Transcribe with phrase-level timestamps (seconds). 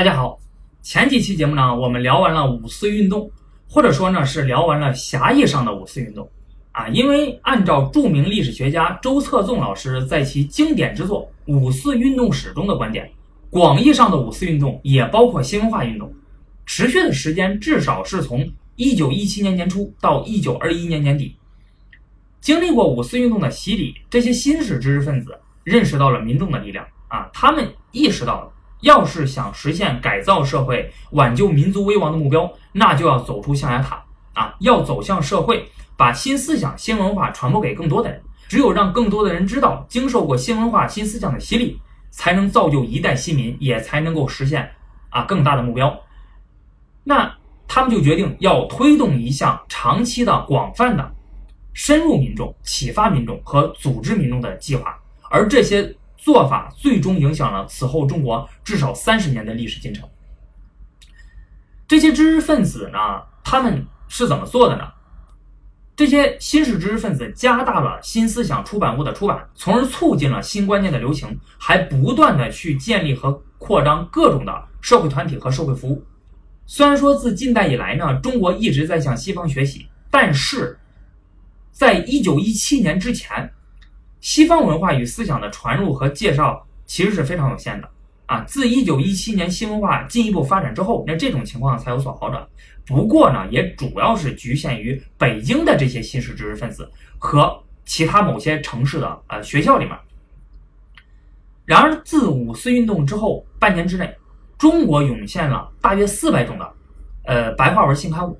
[0.00, 0.38] 大家好，
[0.80, 3.30] 前几期节目呢，我们聊完了五四运动，
[3.68, 6.26] 或者说呢是聊完了狭义上的五四运动
[6.72, 6.88] 啊。
[6.88, 13.12] 因为按照著名历史学家周策纵老师在其经典之作《五四运动史》中的观点，
[13.50, 16.10] 广义上的五四运动也包括新文化运动，
[16.64, 21.36] 持续的时间至少是从一九一七年年初到一九二一年年底。
[22.40, 28.50] 经历过五四运动的洗礼，这些新式知识分子认识到了民众的力量啊，他们意识到了。
[28.80, 34.54] 要是想实现改造社会、挽救民族危亡的目标，那就要走出象牙塔啊！
[34.60, 38.22] 要走向社会，把新思想、新文化传播给更多的人。
[38.48, 41.78] 只有让更多的人知道，经受过新文化、新思想的洗礼，
[42.10, 44.70] 才能造就一代新民，也才能够实现
[45.10, 45.94] 啊更大的目标。
[47.04, 47.30] 那
[47.68, 51.12] 他们就决定要推动一项长期的、广泛的、
[51.74, 54.98] 深入民众、启发民众和组织民众的计划，
[55.30, 55.94] 而这些。
[56.22, 60.06] 做法最终影响了此后中国至少三十年的历史进程。
[61.88, 62.98] 这些知识分子呢，
[63.42, 64.82] 他们是怎么做的呢？
[65.96, 76.04] 这些新式知识分子加大了新思想出版物的出版，从而促进了新观念的流行，还不断的去建立和扩张各种的社会团体和社会服务。
[76.66, 80.78] 虽然说自近代以来呢，中国一直在向西方学习，但是
[81.72, 83.50] 在一九一七年之前。
[84.20, 87.88] 西方文化与思想的传入和介绍其实是非常有限的
[88.26, 88.42] 啊。
[88.44, 92.46] 自一九一七年新文化进一步发展之后，那这种情况才有所好转。
[92.86, 99.96] 不过呢，也主要是局限于北京的这些新式知识分子和其他某些城市的呃学校里面。
[101.64, 104.12] 然而，自五四运动之后半年之内，
[104.58, 106.72] 中国涌现了大约四百种的
[107.24, 108.36] 呃白话文新刊物，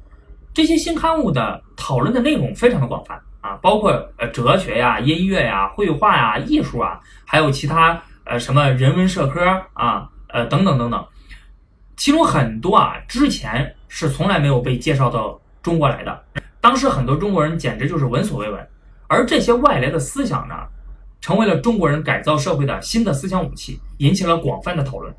[0.53, 3.21] 这些新刊物的讨论的内容非常的广泛。
[3.41, 9.41] 啊，包括呃哲学呀、音乐呀、绘画呀、艺术啊，还有其他呃什么人文社科
[9.73, 11.07] 啊，呃等等等等，
[11.97, 16.25] 其中很多啊之前是从来没有被介绍到中国来的，
[16.61, 18.69] 当时很多中国人简直就是闻所未闻，
[19.09, 20.55] 而这些外来的思想呢，
[21.21, 25.15] 成为了中国人改造社会的新的思想武器，引起了广泛的讨论。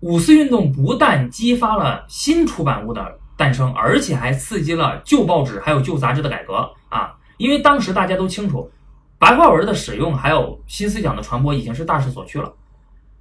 [0.00, 3.18] 五四运动不但激发了新出版物的。
[3.36, 7.14] 诞生，而且还刺激了旧报纸还有旧杂志的改革啊！
[7.36, 8.70] 因为当时大家都清楚，
[9.18, 12.52] 白话文的使用还有新思想的传播已经是大势所趋了。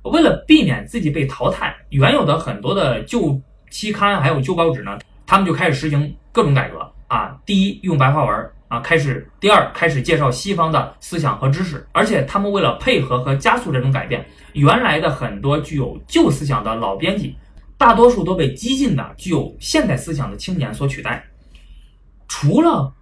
[0.03, 3.41] 为了避免自己被淘汰，原有的很多的旧
[3.71, 7.35] 期刊还有旧报纸呢，他们就开始实行各种改革啊。
[7.45, 11.87] 第一，用白话文啊，开始；第二，开始介绍西方的思想和知识。
[11.91, 17.35] 而且他们为了配合和加速这种改变，原来的很多具有旧思想的老编辑。
[17.83, 21.21] 大多数都被激进的、具有现代思想的青年所取代。
[22.29, 22.93] 除了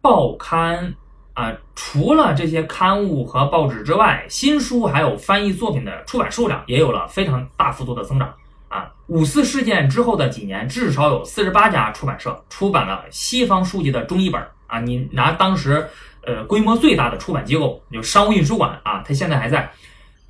[0.00, 0.92] 报刊
[1.34, 8.34] 啊，除了这些刊物和报纸之外，新书还有翻译作品的出版数量也有了非常大幅度的增长
[8.66, 8.92] 啊。
[9.06, 14.80] 五四事件之后的几年，至少有四十八家出版社出版了西方书籍的中译本啊。
[14.80, 15.88] 你拿当时
[16.22, 19.70] 呃规模最大的出版机构，就商务印书馆啊，它现在还在。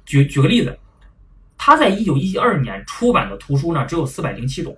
[0.05, 0.79] 举举个例子。
[1.59, 4.77] 他在一九一二年出版的图书呢，只有四百零七种，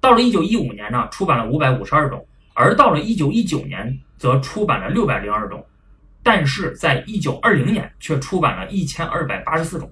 [0.00, 2.24] 到了一九一五年呢，出版了五百五十二种，
[2.54, 5.64] 而到了一九一九年，则出版了六百零二种，
[6.22, 9.90] 但是在一九二零年却出版了一千二百八十四种，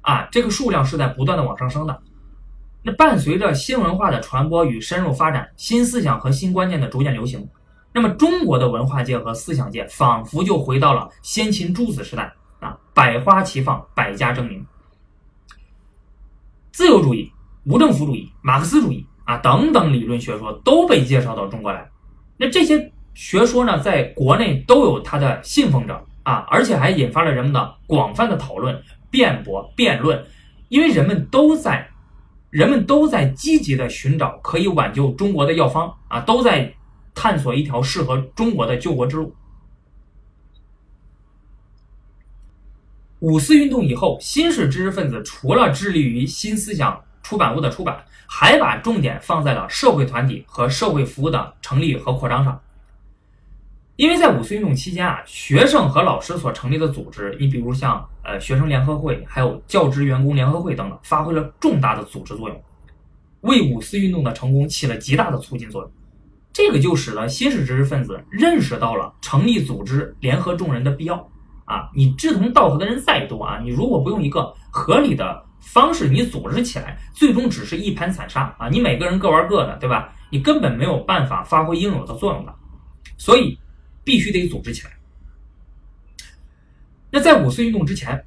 [0.00, 2.00] 啊，这个数量是在不断的往上升的。
[2.82, 7.46] 那伴随着新文化的传播与深入发展，新思想和新观念的逐渐流行，
[7.92, 12.32] 那么中国的文化界和思想界仿佛就回到了先秦诸子时代。
[12.60, 14.66] 啊，百花齐放，百家争鸣。
[16.78, 17.32] 自由主义、
[17.64, 21.90] 无政府主义、马克思主义啊等等理论学说都被介绍到中国来。
[22.36, 28.80] 那这些学说呢，在国内都有它的信奉者啊，而且还引发了人们的广泛的讨论、
[29.10, 30.24] 辩驳、辩论。
[30.68, 31.88] 因为人们都在，
[32.48, 36.72] 人们都在积极的寻找可以挽救中国的药方啊，都在
[37.12, 39.34] 探索一条适合中国的救国之路。
[43.20, 52.60] 五四运动以后，新式知识分子除了致力于新思想出版物的出版，还把重点放在了社会团体和社会服务的成立和扩张上。
[53.96, 62.62] 因为在五四运动期间啊，学生和老师所成立的组织，你比如像呃学生联合会，还有教职员工联合会等等，发挥了重大的组织作用，
[63.40, 65.90] 为五四运动的成功起了极大的促进作用。
[66.52, 71.28] 这个就使得新式知识分子认识到了成立组织、联合众人的必要。
[71.68, 78.68] 啊，你志同道合的人再多啊，你如果不用一个合理的方式，你组织起来，最终只是一盘散沙啊！
[78.70, 80.12] 你每个人各玩各的，对吧？
[80.30, 82.54] 你根本没有办法发挥应有的作用的，
[83.16, 83.58] 所以
[84.02, 84.92] 必须得组织起来。
[87.10, 88.24] 那在五四运动之前，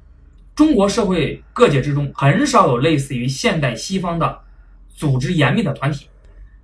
[0.54, 4.40] 中国社会各界之中很少有类似于现代西方的
[4.88, 6.08] 组织严密的团体。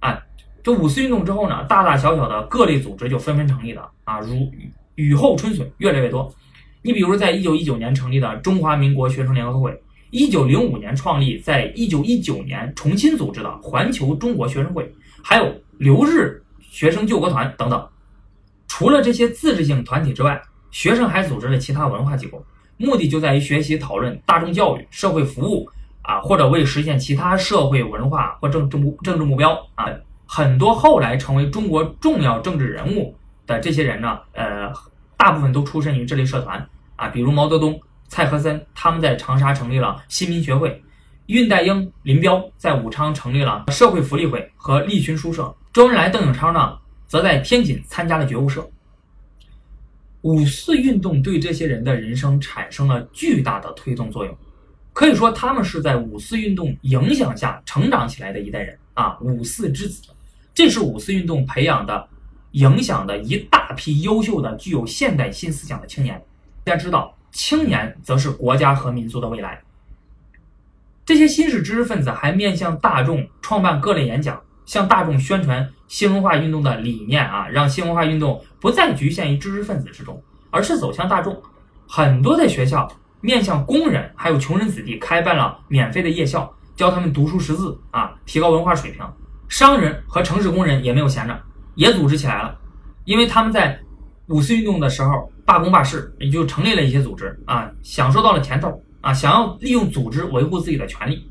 [0.01, 0.21] 啊，
[0.63, 4.49] 这五四运动之后呢，大大小小的各类组织就纷纷成立了啊，如
[4.97, 6.33] 雨后春笋，越来越多。
[6.89, 14.91] 你比如在一九一九年成立的中华民国学生联合会，一九零五年创立，在一九一九年重新组织的环球中国学生会，
[15.23, 17.87] 还有留日学生救国团等等。
[18.69, 20.41] 除了这些自治性团体之外，
[20.71, 22.43] 学生还组织了其他文化机构，
[22.79, 25.69] 目的就在于学习讨论大众教育、社会服务
[26.01, 29.91] 啊，或者为实现其他社会文化或政治目政治目标啊。
[30.25, 33.15] 很多后来成为中国重要政治人物
[33.47, 34.73] 的这些人呢，呃。
[35.21, 36.65] 大部分都出身于这类社团
[36.99, 40.69] 啊，比如毛泽东、蔡和森，他们在长沙成立了新民学会；
[41.29, 48.69] 恽代英、林彪在武昌成立了社会福利会和利群书社；周恩来、邓颖超呢，则在天津参加了觉悟社。
[50.23, 54.37] 五四运动对这些人的人生产生了巨大的推动作用，
[54.93, 60.03] 可以说他们是在五四运动影响下成长起来的一代人啊，五四之子，
[60.53, 62.09] 这是五四运动培养的。
[62.53, 66.21] 影响的一大批优秀的、具有现代新思想的青年。
[66.69, 69.59] 大家知道，青年则是国家和民族的未来。
[71.07, 81.43] 这些新式知识分子还面向大众创办各类演讲，向大众宣传新文化运动的理念啊，让新文化运动不再局限于知识分子之中，而是走向大众。
[81.89, 82.87] 很多的学校
[83.23, 89.03] 面向工人还有穷人子弟开办了免费的夜校，教他们读书识字啊，提高文化水平。
[89.49, 91.41] 商人和城市工人也没有闲着。
[91.77, 92.59] 也组织起来了，
[93.07, 93.81] 因为他们在
[94.29, 101.27] 五四运动的时候罢工罢市，也就成立了一些组织啊，享受到了甜头啊，想要利用组织维护自己的权利。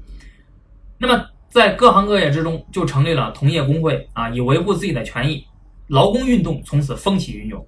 [0.98, 5.46] 那么在各行各业之中，就成立了同业工会啊，以维护自己的权益。
[5.88, 7.66] 劳工运动从此风起云涌，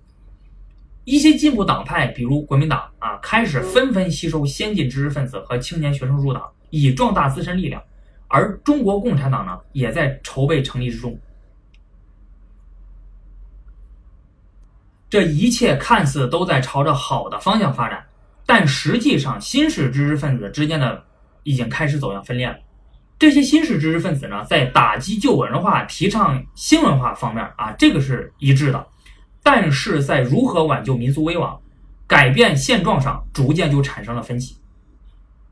[1.06, 7.82] 一些进步党派，比如国民党啊，开始纷纷吸收先进知识分子和青年学生入党，以壮大自身力量。
[8.28, 11.18] 而中国共产党呢，也在筹备成立之中。
[15.10, 18.06] 这一切看似都在朝着好的方向发展，
[18.46, 21.04] 但实际上新式知识分子之间的
[21.42, 22.56] 已经开始走向分裂了。
[23.18, 28.80] 这些新式知识分子呢，在打击旧文化、提倡新文化方面啊，这个是一致的；
[29.42, 31.60] 但是在如何挽救民族危亡、
[32.06, 34.56] 改变现状上，逐渐就产生了分歧。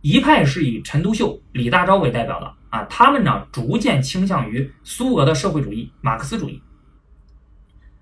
[0.02, 6.62] 一派是以陈独秀、李大钊为代表的啊，他们呢逐渐倾向于苏俄的社会主义、马克思主义，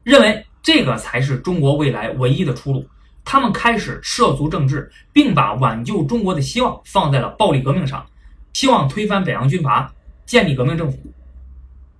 [0.03, 0.45] 认为。
[0.65, 2.83] 这个才是中国未来唯一的出路。
[3.23, 8.03] 他们开始涉足政治，并把挽救中国的希望放在了暴力革命上，
[8.51, 9.93] 希望推翻北洋军阀，
[10.25, 10.97] 建立革命政府。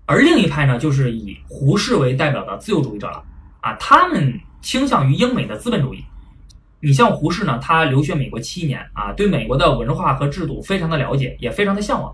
[0.08, 3.24] 而另一派呢，就是以胡适为代表的自由主义者了。
[3.62, 4.34] 啊，他们
[4.64, 6.04] 倾向于英美的资本主义。
[6.80, 12.12] 你像胡适呢，他留学美国七年啊，对美国的文化和制度非常的了解，也非常的向往。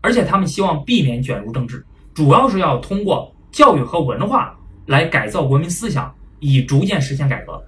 [0.00, 4.52] 而且他们希望避免卷入政治，主要是要通过教育和文化。
[4.86, 7.62] 来改造国民思想，以逐渐实现改革。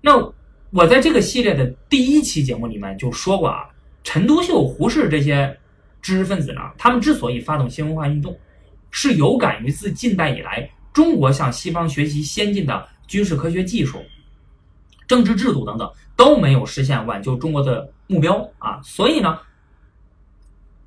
[0.00, 0.32] 那
[0.70, 3.68] 我在这个系列的第一期节目里面就说过啊，
[4.02, 5.58] 陈独秀、胡适这些
[6.02, 8.38] 知识分子呢，他们之所以发动新文化运动，
[8.90, 14.02] 是有感于自近代以来中国向西方学习先进的军事科学技术、
[15.06, 19.38] 政治制度等等都没有实现挽救中国的目标啊，所以呢，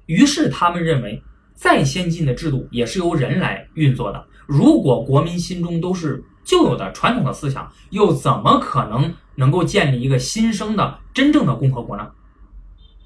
[0.06, 1.24] 于是他们认为，
[1.56, 4.28] 再先进的制度也是由人来运作的。
[4.48, 12.10] 如果国民心中都是旧有的传统的思想，又怎么可能能够建立一个新生的真正的共和国呢？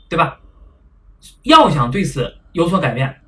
[0.07, 0.37] 对吧？
[1.43, 3.21] 要想对此有所改变，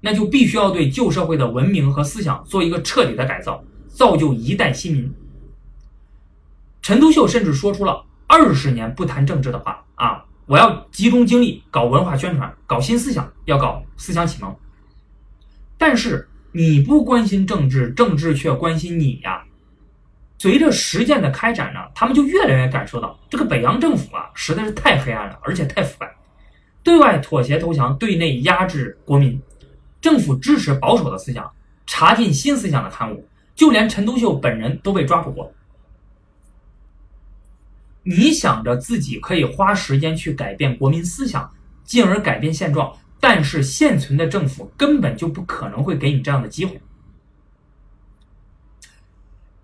[0.00, 5.14] 那就必须要对旧社会的文明和思想做一个彻底的改造，造就一代新民。
[6.82, 10.24] 陈独秀甚至说出了二十年不谈政治的话啊！
[10.46, 14.52] 我要集中精力搞文化宣传，搞新思想，要搞思想启蒙。
[15.78, 16.28] 但是。
[16.56, 19.44] 你不关心政治，政治却关心你呀。
[20.38, 26.14] 随着实践的开展呢，他们就越来越感受到这个北洋政府啊，实在是太黑暗了，而且太腐败。
[26.84, 29.40] 对外妥协投降，对内压制国民。
[30.00, 31.50] 政府支持保守的思想，
[31.86, 35.52] 查禁新思想的刊物，就连陈独秀本人都被抓捕过。
[38.04, 41.50] 你想着自己可以花时间去改变国民思想，
[41.82, 42.94] 进而改变现状。
[43.26, 46.78] 但是现存的政府根本就不可能会给你这样的机会，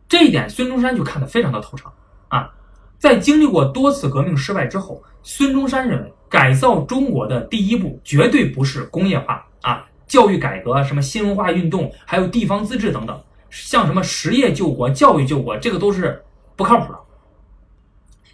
[0.09, 1.93] 这一点孙中山就看得非常的透彻
[2.29, 2.51] 啊。
[2.99, 16.25] 在经历过多次革命失败之后，孙中山认为改造中国的第一步绝对不是工业化啊、教育改革、什么新文化运动，还有地方自治等等，像什么实业救国、教育救国，这个都是
[16.57, 16.99] 不靠谱的。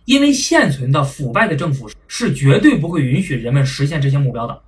[0.05, 4.63] 因为现存的腐败的政府是绝对不会允许人们实现这些目标的。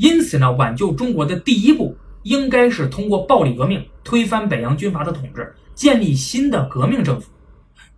[0.00, 7.30] 因此呢，挽救中国的第一步应该是通过暴力革命推翻北洋军阀的统治，建立新的革命政府。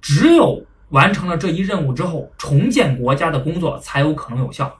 [0.00, 4.76] 只有完成了这一任务之后，重建国家的工作才有可能有效。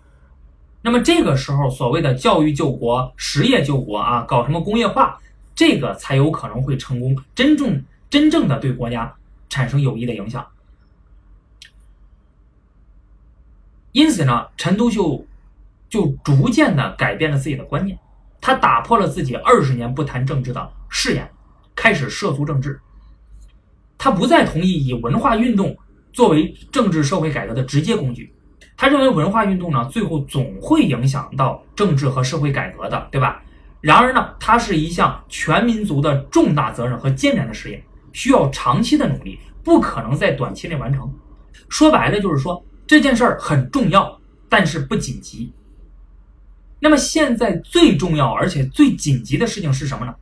[0.83, 5.21] 那么这个时候，所谓的教育救国、实业救国啊，搞什么工业化，
[5.55, 9.15] 这个才有可能会成功，真正真正的对国家
[9.49, 10.45] 产生有益的影响。
[13.93, 15.25] 因此呢，陈独秀
[15.93, 17.99] 就逐渐的改变了自己的观念，
[18.41, 21.31] 他打破了自己二十年不谈政治的誓言，
[21.77, 22.81] 开始涉足政治。
[23.99, 25.77] 他不再同意以文化运动
[26.11, 28.35] 作为政治社会改革的直接工具。
[28.75, 33.43] 他认为文化运动呢，最后总会影响到政治和社会改革的，对吧？
[33.83, 37.85] 然而呢，它是一项全民族的重大责任和艰难的事业，
[38.15, 41.13] 需要长期的努力，不可能在短期内完成。
[41.69, 44.19] 说白了就是说，这件事儿很重要，
[44.49, 45.53] 但是不紧急。
[46.83, 50.13] 那么现在最重要而且最紧急的事情是什么呢？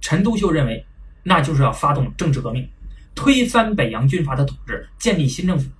[0.00, 0.84] 陈独秀认为，
[1.22, 2.68] 那就是要发动政治革命，
[3.14, 5.70] 推翻北洋军阀的统治，建立新政府。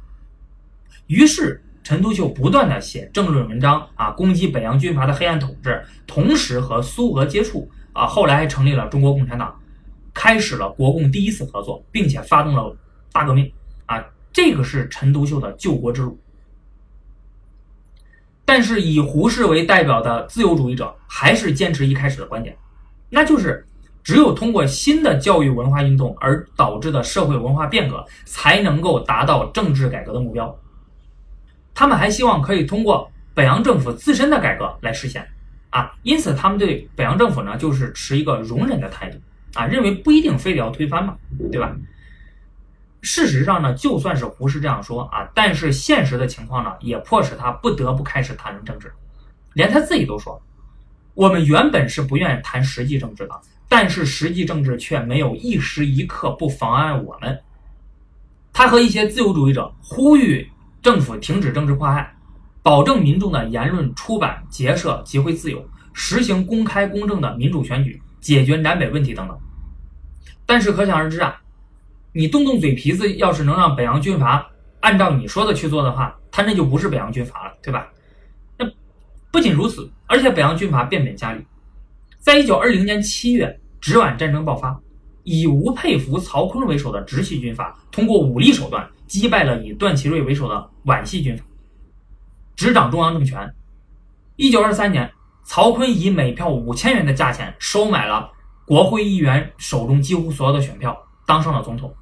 [1.08, 1.60] 于是。
[1.82, 9.56] 陈独秀不断的写政论文章啊，攻击北洋军阀的黑暗统治，同时和苏俄接触啊，后来还成立了中国共产党，
[10.12, 12.76] 开始了国共第一次合作，并且发动了
[13.12, 13.48] 大革命
[13.84, 16.18] 啊，这个是陈独秀的救国之路。
[18.46, 22.56] 但是以胡适为代表的自由主义者还是坚持一开始的观点，
[23.10, 23.66] 那就是
[24.04, 30.56] 只有通过新的教育文化运动而导致的社会文化变革，才能够达到政治改革的目标。
[31.74, 35.26] 他们还希望可以通过北洋政府自身的改革来实现，
[35.70, 39.18] 啊，因此他们对北洋政府呢就是持一个容忍的态度，
[39.54, 41.16] 啊，认为不一定非得要推翻嘛，
[41.50, 41.76] 对吧？
[43.06, 48.92] 事实上呢，就算是胡适这样说啊，但是现实的情况呢，也迫使他不得不开始谈论政治，
[49.54, 50.42] 连他自己都说，
[51.14, 57.38] 我们原本是不愿意谈实际政治的，但是实际政治却没有一时一刻不妨碍我们。
[58.52, 60.50] 他和一些自由主义者呼吁。
[60.82, 62.14] 政府停止政治迫害，
[62.62, 69.36] 保证民众的言论、出版、结社、集会自由，实行公开公正的民主选举，解决南北问题等等。
[70.44, 71.40] 但是可想而知啊，
[72.16, 77.92] 你动动嘴皮子，要是能让北洋军阀按照你说的去做的话，他那就不是北洋军阀了，对吧？
[78.56, 78.66] 那
[79.30, 81.44] 不仅如此，而且北洋军阀变本加厉，
[82.18, 84.80] 在一九二零年七月，直皖战争爆发。
[85.24, 91.44] 以吴佩孚、曹锟为首的直系军阀，通过武力手段击败了以段祺瑞为首的皖系军阀，
[92.54, 93.46] 执掌中央政权。
[94.36, 95.12] 一九二三年，
[95.44, 98.32] 曹锟以每票五千元的价钱收买了
[98.64, 100.96] 国会议员手中几乎所有的选票，
[101.26, 101.94] 当上了总统。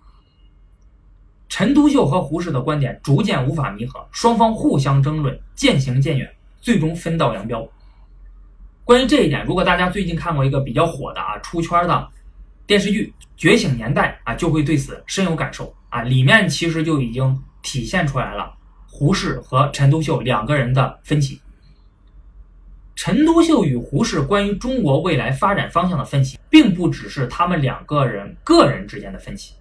[1.49, 7.69] 陈独秀和胡适的观点逐渐无法弥合，双方互相争论，渐行渐远，最终分道扬镳。
[8.85, 12.09] 关于这一点，如果大家最近看过一个比较火的啊出圈的。
[12.67, 16.01] 电视剧《觉醒年代》啊，就会对此深有感受啊。
[16.01, 18.55] 里面其实就已经体现出来了
[18.89, 21.39] 胡适和陈独秀两个人的分歧。
[22.97, 29.53] 陈独秀与胡适关于中国未来发展方向的分歧，并不只是他们两个人个人之间的分歧，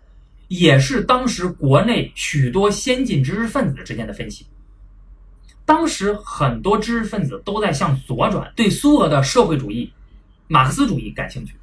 [0.47, 4.45] 也是当时国内许多先进知识分子之间的分歧。
[5.65, 9.91] 当时很多知识分子都在向左转，对苏俄的社会主义、
[10.47, 11.55] 马克思主义感兴趣。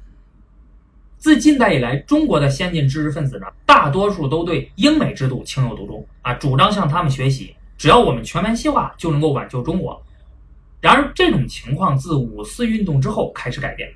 [1.17, 7.55] 自近代以来，中国的先进知识分子呢，大多数都对英美制度情有独钟啊，主张向他们学习。
[7.77, 10.03] 只要我们全盘西化，就能够挽救中国。
[10.79, 13.87] 然而，这种情况自五四运动之后开始改变。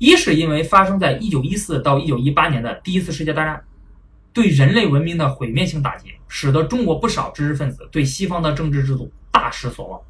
[0.00, 3.62] 一是因为发生在一九一四到一九一八年的第一次世界大战，
[4.32, 10.00] 对人类文明的毁灭性打击，使得中国不少知识分子对西方的政治制度大失所望。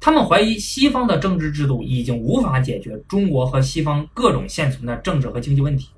[0.00, 5.90] 他们怀疑西方的政治制度已经无法解决中国和西方各种现存的政治和经济问题。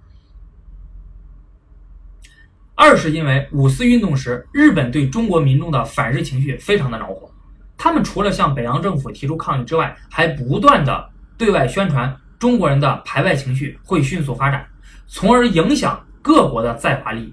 [2.74, 7.30] 二是因为五四运动时，日本对中国民众的反日情绪非常的恼火，
[7.78, 14.66] 他们除了向北洋政府提出抗议之外，还不断的对外宣传中国人的排外情绪会迅速发展，
[15.06, 17.32] 从而影响各国的在华利益。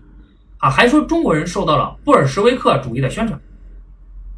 [0.60, 3.42] 啊，还说中国人受到了布尔什维克主义的宣传。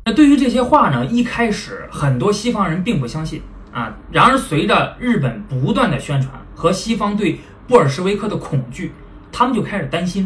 [0.05, 3.41] 那对于这些话呢，一开始很多西方人并不相信
[3.73, 3.93] 啊。
[4.13, 7.37] 然而，随着日本不断的宣传和西方对
[7.67, 8.93] 布尔什维克的恐惧，
[9.29, 10.25] 他们就开始担心。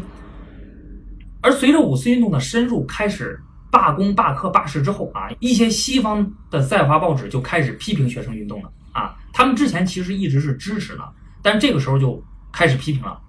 [1.41, 9.15] 而随着五四运动的深入，开始罢工、罢课、罢市之后啊，一些西方的在华报纸就开始批评学生运动了啊。
[9.37, 11.03] 他们之前其实一直是支持的，
[11.41, 12.23] 但这个时候就
[12.53, 13.19] 开始批评了。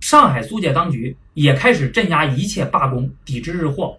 [0.00, 3.96] 上海租界当局也开始镇压一切罢工、抵制日货、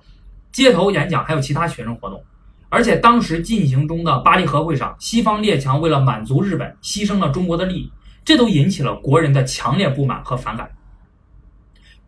[0.51, 2.22] 街头演讲，还有其他学生活动。
[2.67, 7.89] 而且当时进行中的巴黎和会上，西方列强为了满足日本，牺牲了中国的利益，
[8.25, 10.69] 这都引起了国人的强烈不满和反感。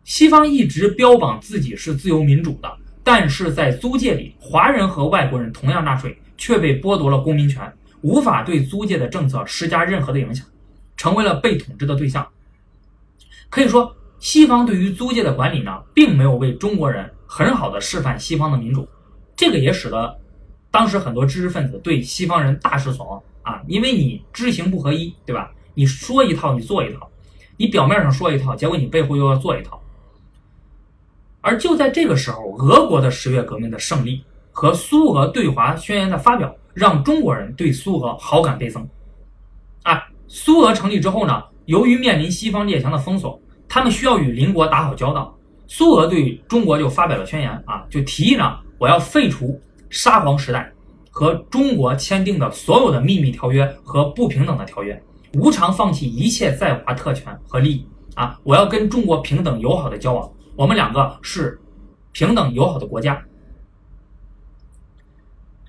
[0.04, 2.70] 西方一直标榜自己是自由民主的，
[3.02, 7.72] 但是在租界里，华人和外国人同样纳税，却被剥夺了公民权，
[8.02, 10.46] 无法对租界的政策施加任何的影响，
[10.96, 12.26] 成为了被统治的对象。
[13.48, 18.88] 可以说，西方对于租界的管理呢，并没有为中国人很好的示范西方的民主，
[19.36, 20.18] 这个也使得。
[20.70, 25.50] 当时很多知识分子对西方人大失所望啊，因为你知行不合一，对吧？
[25.72, 27.08] 你说一套，你做一套，
[27.56, 29.82] 你表面上说一套，结果你背后又要做一套。
[31.40, 38.88] 而就在这个时候，俄国的十月革命的胜利和苏俄对华宣言的发表，让中国人对苏俄好感倍增。
[39.82, 49.60] 啊，苏俄成立之后呢，由于面临西方列强的封锁，他们需要与邻国打好交道，苏俄对中国就发表了宣言啊，就提议呢，我要废除。
[49.90, 50.70] 沙皇时代
[51.10, 58.38] 和中国签订的所有的秘密条约和不平等的条约，无偿放弃一切在华特权和利益啊！
[58.44, 61.58] 我要跟中国平等友好的交往，我们两个是
[62.12, 63.18] 平等友好的国家。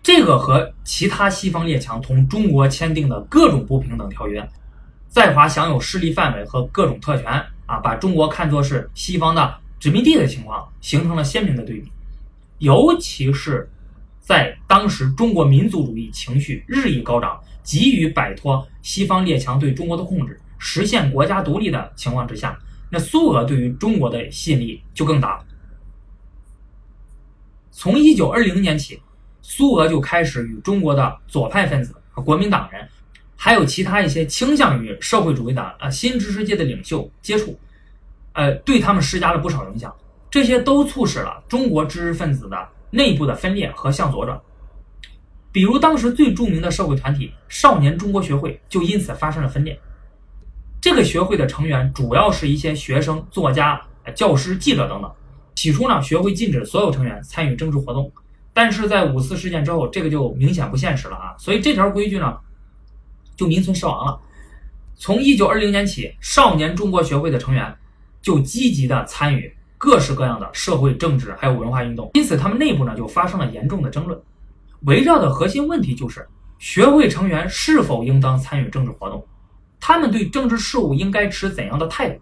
[0.02, 4.48] 这个和其他西方列强同中国签订的各种不平等条约，
[5.08, 7.32] 在华享有势力范围和各种特权
[7.66, 11.92] 啊，把中国看作是西方的殖民地的情况，形成了鲜明的对比，
[12.60, 13.70] 尤其是。
[14.22, 22.56] 在当时中国民族主义情绪日益高涨、急于摆脱西方列强对中国的控制、实现国家独立的情况之下，
[22.92, 25.46] 那苏俄对于中国的吸引力就更大了。
[27.72, 29.02] 从一九二零年起，
[29.52, 32.88] 苏俄就开始与中国的左派分子和国民党人，
[33.36, 37.60] 还有其他一些倾向于社会主义的啊新知识界的领袖接触，
[38.34, 39.92] 呃，对他们施加了不少影响。
[40.30, 42.70] 这些都促使了中国知识分子的。
[42.92, 44.42] 内部的分裂和向左转，
[45.52, 49.80] 比如当时最著名的社会团体少年中国学会就因此发生了分裂。
[50.82, 53.80] 这个学会的成员主要是一些学生、作家、
[54.16, 55.12] 教师、记者等等。
[55.54, 58.12] 起初呢，学会禁止所有成员参与政治活动，
[58.60, 61.34] 但是在五四事件之后，这个就明显不现实了啊！
[61.38, 62.38] 所以这条规矩呢，
[63.38, 64.20] 就名存实亡了。
[64.98, 67.74] 从一九二零年起，少年中国学会的成员
[68.22, 69.56] 就积极的参与。
[69.78, 74.22] 各式各样的社会、政治还有文化运动，因此他们内部呢就发生了严重的争论。
[74.82, 79.26] 围绕的核心问题就是学会成员是否应当参与政治活动，
[79.80, 82.20] 他们对政治事务应该持怎样的态度。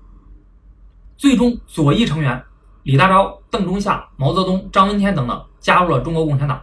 [1.18, 2.40] 最终，左翼成员
[2.84, 6.62] 李大钊、邓中夏、毛泽东、张闻天等等加入了中国共产党，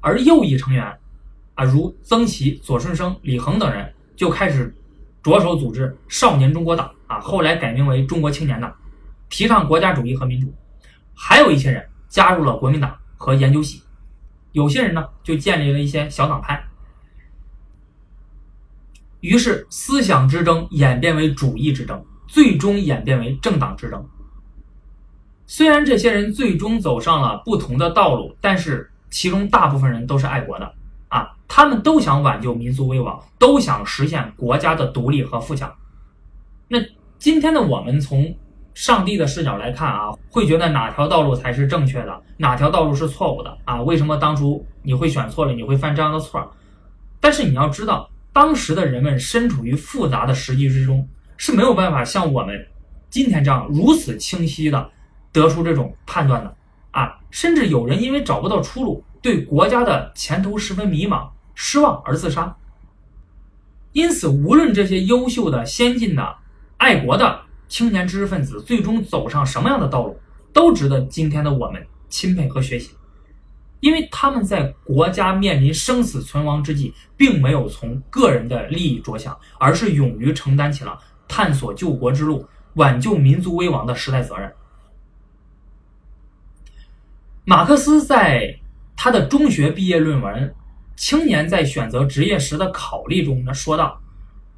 [0.00, 0.98] 而右翼成员
[1.54, 4.74] 啊如曾琦、左顺生、李恒等人就开始
[5.22, 8.74] 着手组织少年中国党啊，后来改名为中国青年党。
[9.28, 10.54] 提倡国家主义和民主，
[11.12, 13.82] 还有一些人加入了国民党和研究系，
[14.52, 16.64] 有些人呢就建立了一些小党派，
[19.18, 24.08] 于是思想之争演变为主义之争，最终演变为政党之争。
[25.46, 30.72] 虽然这些人最终走上了不同的道路，但是其中大部分人都是爱国的
[31.08, 35.72] 啊，他们都想挽救民族危亡，都想实现国家的独立和富强。
[36.68, 36.78] 那
[37.18, 38.34] 今天的我们从。
[38.76, 43.80] 上帝的视角来看啊，会觉得哪条道路才是正确的，哪条道路是错误的啊？
[43.80, 46.46] 为什么当初你会选错了，你会犯这样的错？
[47.18, 52.54] 但是你要知道，当时的人们身处于复杂的时机之中，是没有办法像我们
[53.08, 54.90] 今天这样如此清晰的
[55.36, 56.56] 得出这种判断的
[56.92, 57.18] 啊！
[57.30, 62.56] 甚至有人因为找不到出路，对国家的前途十分迷茫、失望而自杀。
[63.92, 66.36] 因此，无论这些优秀的、先进的、
[66.78, 67.40] 爱国的。
[67.68, 70.16] 青年知识分子最终走上什么样的道路，
[70.52, 72.92] 都值得今天的我们钦佩和学习，
[73.80, 80.96] 因为他们在国家面临生死存亡之际，并没有从个人的利益着想，而是勇于承担起了
[81.26, 84.52] 探索救国之路、挽救民族危亡的时代责任。
[87.48, 88.52] 马克思在
[88.96, 90.48] 他的中学毕业论文
[90.96, 94.00] 《青年在选择职业时的考虑》中呢说道。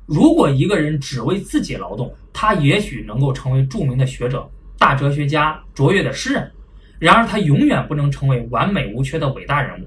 [0.06, 4.48] 如果一个人只为自己劳动，他也许能够成为著名的学者、
[4.78, 6.50] 大哲学家、卓越的诗人。
[6.98, 9.86] 然而，他永远不能成为完美无缺的伟大人物。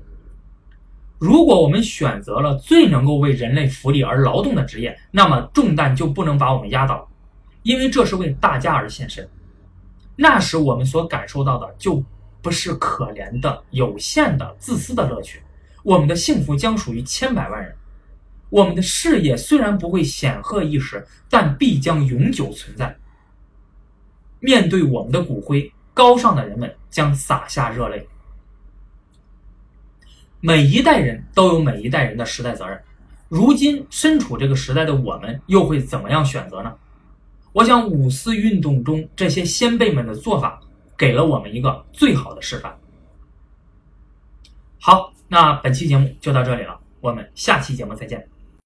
[1.17, 7.09] 如果我们选择了最能够为人类福利而劳动的职业，那么重担就不能把我们压倒，
[7.63, 9.27] 因为这是为大家而献身。
[10.15, 12.03] 那时，我们所感受到的就
[12.41, 15.41] 不是可怜的、有限的、自私的乐趣，
[15.83, 17.75] 我们的幸福将属于千百万人。
[18.49, 22.97] 我们的事业虽然不会显赫一时，但必将永久存在。
[24.39, 28.07] 面对我们的骨灰，高尚的人们将洒下热泪。
[30.39, 32.81] 每一代人都有每一代人的时代责任。
[33.29, 36.75] 如今身处这个时代的我们，又会怎么样选择呢？
[37.53, 40.59] 我想五四运动中这些先辈们的做法，
[41.01, 42.79] 给了我们一个最好的示范。
[44.79, 48.29] 好，那本期节目就到这里了，我们下期节目再见。